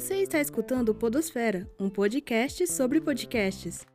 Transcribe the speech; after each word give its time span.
Você 0.00 0.22
está 0.22 0.40
escutando 0.40 0.94
Podosfera, 0.94 1.70
um 1.78 1.90
podcast 1.90 2.66
sobre 2.68 3.02
podcasts. 3.02 3.86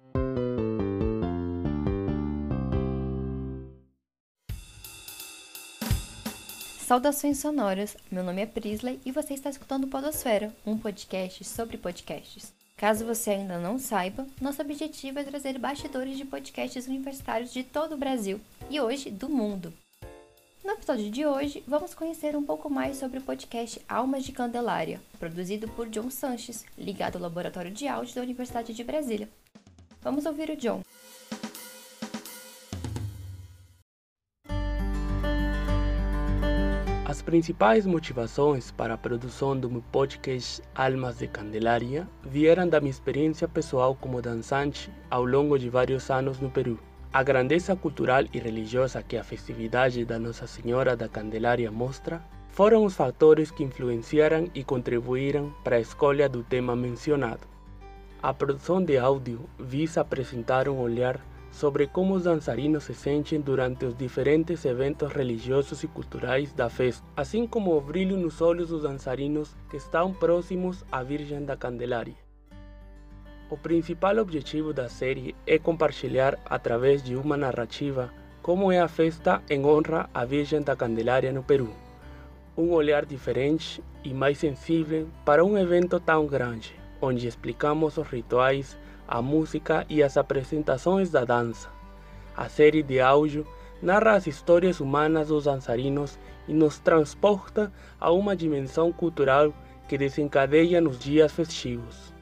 Saudações 6.78 7.40
sonoras, 7.40 7.98
meu 8.12 8.24
nome 8.24 8.44
é 8.44 8.46
Prisley 8.46 9.00
e 9.04 9.12
você 9.12 9.34
está 9.34 9.50
escutando 9.50 9.88
Podosfera, 9.88 10.56
um 10.64 10.78
podcast 10.78 11.44
sobre 11.44 11.76
podcasts. 11.76 12.54
Caso 12.78 13.04
você 13.04 13.32
ainda 13.32 13.58
não 13.58 13.80
saiba, 13.80 14.28
nosso 14.40 14.62
objetivo 14.62 15.18
é 15.18 15.24
trazer 15.24 15.58
bastidores 15.58 16.18
de 16.18 16.24
podcasts 16.24 16.86
universitários 16.86 17.52
de 17.52 17.64
todo 17.64 17.96
o 17.96 17.98
Brasil 17.98 18.40
e 18.70 18.80
hoje 18.80 19.10
do 19.10 19.28
mundo. 19.28 19.74
No 20.66 20.72
episódio 20.72 21.12
de 21.12 21.24
hoje, 21.28 21.64
vamos 21.68 21.94
conhecer 21.94 22.36
um 22.36 22.42
pouco 22.42 22.72
mais 22.72 22.98
sobre 22.98 23.20
o 23.20 23.22
podcast 23.22 23.80
Almas 23.88 24.26
de 24.26 24.32
Candelária, 24.32 25.00
produzido 25.20 25.68
por 25.68 25.88
John 25.90 26.10
Sanches, 26.10 26.66
ligado 26.76 27.18
ao 27.18 27.22
Laboratório 27.22 27.70
de 27.70 27.88
Áudio 27.88 28.16
da 28.16 28.24
Universidade 28.24 28.74
de 28.74 28.84
Brasília. 28.84 29.30
Vamos 30.02 30.26
ouvir 30.26 30.50
o 30.50 30.58
John. 30.58 30.82
As 37.06 37.22
principais 37.22 37.86
motivações 37.86 38.72
para 38.72 38.96
a 38.96 38.98
produção 38.98 39.56
do 39.56 39.70
meu 39.70 39.84
podcast 39.92 40.64
Almas 40.74 41.20
de 41.20 41.28
Candelária 41.28 42.10
vieram 42.24 42.68
da 42.68 42.80
minha 42.80 42.90
experiência 42.90 43.48
pessoal 43.48 43.96
como 43.96 44.20
dançante 44.20 44.92
ao 45.12 45.26
longo 45.26 45.60
de 45.60 45.70
vários 45.70 46.10
anos 46.10 46.40
no 46.40 46.50
Peru. 46.50 46.80
A 47.16 47.24
grandeza 47.24 47.78
cultural 47.78 48.26
e 48.34 48.40
religiosa 48.40 49.02
que 49.02 49.16
a 49.16 49.24
festividade 49.24 50.04
da 50.04 50.20
Nossa 50.20 50.46
Senhora 50.46 50.98
da 50.98 51.08
Candelária 51.08 51.72
mostra 51.72 52.22
foram 52.50 52.84
os 52.84 52.94
fatores 52.94 53.50
que 53.50 53.64
influenciaram 53.64 54.50
e 54.54 54.66
contribuíram 54.66 55.56
para 55.64 55.78
a 55.78 55.80
escolha 55.80 56.28
do 56.28 56.44
tema 56.44 56.76
mencionado. 56.76 57.48
A 58.22 58.34
produção 58.34 58.84
de 58.84 58.98
áudio 58.98 59.40
visa 59.58 60.02
apresentar 60.02 60.68
um 60.68 60.78
olhar 60.78 61.26
sobre 61.52 61.88
como 61.88 62.16
os 62.16 62.26
dançarinos 62.26 62.84
se 62.84 62.94
sentem 62.94 63.40
durante 63.40 63.86
os 63.86 63.96
diferentes 63.96 64.66
eventos 64.66 65.10
religiosos 65.14 65.84
e 65.84 65.88
culturais 65.88 66.52
da 66.52 66.70
festa, 66.70 67.08
assim 67.16 67.48
como 67.48 67.78
o 67.78 67.80
brilho 67.80 68.18
nos 68.18 68.42
olhos 68.42 68.68
dos 68.68 68.84
dançarinos 68.84 69.56
que 69.70 69.78
estão 69.78 70.14
próximos 70.14 70.84
à 70.92 71.02
Virgem 71.02 71.46
da 71.46 71.56
Candelária. 71.56 72.25
O 73.48 73.56
principal 73.56 74.18
objetivo 74.18 74.74
da 74.74 74.90
série 74.90 75.36
é 75.46 75.60
compartilhar, 75.60 76.36
através 76.48 77.04
de 77.04 77.16
uma 77.16 77.38
narrativa, 77.38 78.12
como 78.42 78.72
é 78.72 78.80
a 78.80 78.88
festa 78.88 79.40
em 79.48 79.64
honra 79.64 80.10
à 80.12 80.26
Virgem 80.26 80.64
da 80.64 80.76
Candelária 80.76 81.32
no 81.32 81.44
Peru. 81.44 81.70
Um 82.58 82.72
olhar 82.72 83.06
diferente 83.06 83.84
e 84.04 84.12
mais 84.16 84.40
sensível 84.40 85.08
para 85.24 85.46
um 85.46 85.56
evento 85.56 86.00
tão 86.00 86.26
grande, 86.26 86.74
onde 87.00 87.28
explicamos 87.28 87.98
os 88.00 88.08
rituais, 88.08 88.76
a 89.08 89.22
música 89.22 89.86
e 89.88 90.02
as 90.02 90.18
apresentações 90.18 91.12
da 91.12 91.24
dança. 91.24 91.70
A 92.36 92.50
série 92.50 92.82
de 92.82 93.00
áudio 93.00 93.46
narra 93.80 94.14
as 94.14 94.26
histórias 94.26 94.80
humanas 94.80 95.28
dos 95.28 95.44
dançarinos 95.44 96.18
e 96.48 96.54
nos 96.54 96.80
transporta 96.80 97.72
a 98.00 98.12
uma 98.12 98.36
dimensão 98.36 98.92
cultural 98.92 99.54
que 99.88 100.00
desencadeia 100.00 100.82
nos 100.82 100.98
dias 100.98 101.32
festivos. 101.32 102.15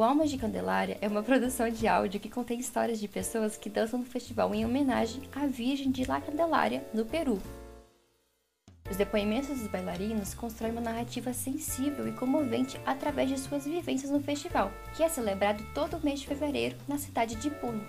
O 0.00 0.02
Almas 0.02 0.30
de 0.30 0.38
Candelária 0.38 0.96
é 1.02 1.08
uma 1.08 1.22
produção 1.22 1.68
de 1.68 1.86
áudio 1.86 2.18
que 2.18 2.30
contém 2.30 2.58
histórias 2.58 2.98
de 2.98 3.06
pessoas 3.06 3.58
que 3.58 3.68
dançam 3.68 3.98
no 3.98 4.06
festival 4.06 4.54
em 4.54 4.64
homenagem 4.64 5.20
à 5.30 5.46
Virgem 5.46 5.90
de 5.90 6.06
La 6.06 6.22
Candelária, 6.22 6.82
no 6.94 7.04
Peru. 7.04 7.38
Os 8.90 8.96
depoimentos 8.96 9.58
dos 9.58 9.66
bailarinos 9.66 10.32
constroem 10.32 10.72
uma 10.72 10.80
narrativa 10.80 11.34
sensível 11.34 12.08
e 12.08 12.12
comovente 12.12 12.80
através 12.86 13.28
de 13.28 13.38
suas 13.38 13.66
vivências 13.66 14.10
no 14.10 14.22
festival, 14.22 14.72
que 14.96 15.02
é 15.02 15.08
celebrado 15.10 15.62
todo 15.74 16.02
mês 16.02 16.20
de 16.20 16.28
fevereiro 16.28 16.78
na 16.88 16.96
cidade 16.96 17.34
de 17.34 17.50
Puno. 17.50 17.84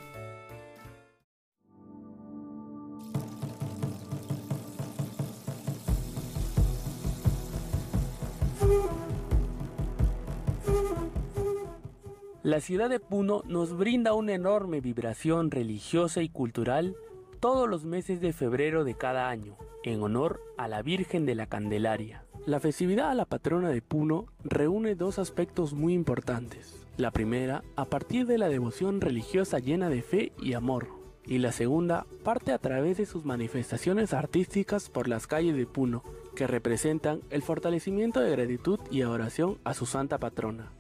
La 12.44 12.60
ciudad 12.60 12.90
de 12.90 13.00
Puno 13.00 13.44
nos 13.46 13.78
brinda 13.78 14.16
una 14.16 14.34
enorme 14.34 14.82
vibración 14.82 15.52
religiosa 15.52 16.24
y 16.24 16.30
cultural 16.30 16.96
todos 17.40 17.70
los 17.70 17.86
meses 17.86 18.20
de 18.20 18.34
febrero 18.34 18.84
de 18.84 18.96
cada 18.96 19.30
año, 19.30 19.58
en 19.84 20.02
honor 20.02 20.42
a 20.58 20.68
la 20.68 20.82
Virgen 20.82 21.28
de 21.28 21.36
la 21.36 21.46
Candelaria. 21.46 22.26
La 22.48 22.60
festividad 22.60 23.12
a 23.12 23.14
la 23.14 23.26
patrona 23.26 23.70
de 23.70 23.84
Puno 23.84 24.26
reúne 24.44 24.96
dos 24.96 25.20
aspectos 25.20 25.74
muy 25.76 25.94
importantes. 25.94 26.84
La 26.98 27.12
primera, 27.12 27.64
a 27.76 27.86
partir 27.86 28.26
de 28.26 28.40
la 28.40 28.50
devoción 28.50 29.02
religiosa 29.02 29.60
llena 29.60 29.90
de 29.90 30.02
fe 30.02 30.32
y 30.42 30.54
amor, 30.54 30.88
y 31.28 31.38
la 31.38 31.52
segunda 31.52 32.08
parte 32.24 32.54
a 32.54 32.58
través 32.58 32.98
de 32.98 33.06
sus 33.06 33.24
manifestaciones 33.24 34.14
artísticas 34.16 34.90
por 34.90 35.08
las 35.08 35.28
calles 35.28 35.56
de 35.56 35.68
Puno, 35.68 36.04
que 36.36 36.48
representan 36.48 37.22
el 37.30 37.44
fortalecimiento 37.44 38.20
de 38.20 38.32
gratitud 38.32 38.80
y 38.90 39.04
adoración 39.04 39.60
a 39.64 39.76
su 39.76 39.86
santa 39.86 40.18
patrona. 40.18 40.72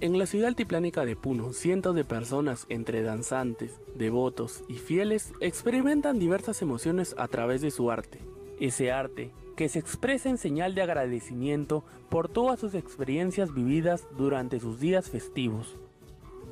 En 0.00 0.18
la 0.18 0.26
ciudad 0.26 0.48
altiplánica 0.48 1.04
de 1.04 1.14
Puno, 1.14 1.52
cientos 1.52 1.94
de 1.94 2.04
personas, 2.04 2.66
entre 2.68 3.02
danzantes, 3.02 3.80
devotos 3.94 4.64
y 4.68 4.74
fieles, 4.74 5.32
experimentan 5.40 6.18
diversas 6.18 6.62
emociones 6.62 7.14
a 7.16 7.28
través 7.28 7.60
de 7.60 7.70
su 7.70 7.92
arte. 7.92 8.18
Ese 8.58 8.90
arte, 8.90 9.30
que 9.56 9.68
se 9.68 9.78
expresa 9.78 10.28
en 10.28 10.36
señal 10.36 10.74
de 10.74 10.82
agradecimiento 10.82 11.84
por 12.10 12.28
todas 12.28 12.58
sus 12.58 12.74
experiencias 12.74 13.54
vividas 13.54 14.08
durante 14.18 14.58
sus 14.58 14.80
días 14.80 15.08
festivos. 15.10 15.76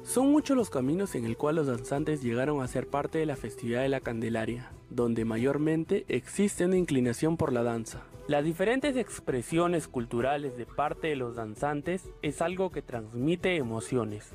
Son 0.04 0.30
muchos 0.30 0.56
los 0.56 0.70
caminos 0.70 1.16
en 1.16 1.24
el 1.24 1.36
cual 1.36 1.56
los 1.56 1.66
danzantes 1.66 2.22
llegaron 2.22 2.62
a 2.62 2.68
ser 2.68 2.86
parte 2.86 3.18
de 3.18 3.26
la 3.26 3.36
festividad 3.36 3.82
de 3.82 3.88
la 3.88 4.00
Candelaria, 4.00 4.70
donde 4.88 5.24
mayormente 5.24 6.04
existe 6.08 6.64
una 6.64 6.76
inclinación 6.76 7.36
por 7.36 7.52
la 7.52 7.64
danza. 7.64 8.02
Las 8.28 8.44
diferentes 8.44 8.96
expresiones 8.96 9.88
culturales 9.88 10.56
de 10.56 10.64
parte 10.64 11.08
de 11.08 11.16
los 11.16 11.34
danzantes 11.34 12.08
es 12.22 12.40
algo 12.40 12.70
que 12.70 12.80
transmite 12.80 13.56
emociones. 13.56 14.32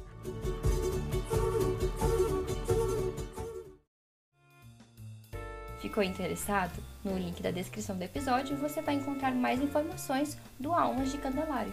Ficou 5.80 6.04
interessado? 6.04 6.84
No 7.06 7.18
link 7.18 7.42
da 7.42 7.52
descrição 7.52 7.98
do 7.98 8.04
episódio 8.04 8.58
você 8.58 8.82
vai 8.82 8.96
encontrar 8.96 9.34
mais 9.34 9.62
informações 9.62 10.38
do 10.60 10.74
Almas 10.74 11.14
de 11.14 11.18
Candelário. 11.20 11.72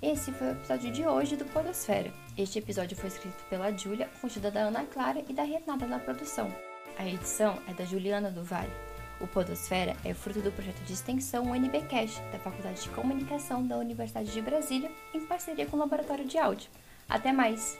Esse 0.00 0.30
foi 0.30 0.48
o 0.48 0.52
episódio 0.52 0.92
de 0.92 1.04
hoje 1.04 1.36
do 1.36 1.44
Podosfera. 1.46 2.12
Este 2.38 2.60
episódio 2.60 2.96
foi 2.96 3.08
escrito 3.08 3.42
pela 3.50 3.76
Júlia, 3.76 4.08
com 4.20 4.28
ajuda 4.28 4.52
da 4.52 4.60
Ana 4.60 4.84
Clara 4.84 5.24
e 5.28 5.32
da 5.32 5.42
Renata 5.42 5.86
na 5.86 5.98
produção. 5.98 6.48
A 6.96 7.06
edição 7.06 7.58
é 7.66 7.74
da 7.74 7.84
Juliana 7.84 8.30
do 8.30 8.44
Vale. 8.44 8.91
O 9.22 9.26
Podosfera 9.28 9.96
é 10.04 10.12
fruto 10.12 10.40
do 10.40 10.50
projeto 10.50 10.82
de 10.84 10.92
extensão 10.92 11.52
UNBcast, 11.52 12.20
da 12.32 12.40
Faculdade 12.40 12.82
de 12.82 12.88
Comunicação 12.88 13.64
da 13.64 13.78
Universidade 13.78 14.32
de 14.32 14.42
Brasília, 14.42 14.90
em 15.14 15.24
parceria 15.24 15.64
com 15.64 15.76
o 15.76 15.80
Laboratório 15.80 16.24
de 16.24 16.36
Áudio. 16.36 16.68
Até 17.08 17.32
mais! 17.32 17.78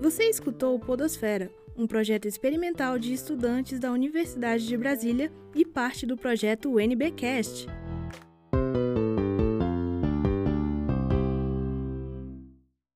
Você 0.00 0.24
escutou 0.24 0.74
o 0.74 0.80
Podosfera, 0.80 1.50
um 1.76 1.86
projeto 1.86 2.26
experimental 2.26 2.98
de 2.98 3.12
estudantes 3.12 3.78
da 3.78 3.92
Universidade 3.92 4.66
de 4.66 4.76
Brasília 4.78 5.30
e 5.54 5.64
parte 5.64 6.06
do 6.06 6.16
projeto 6.16 6.76
UNBcast. 6.76 7.66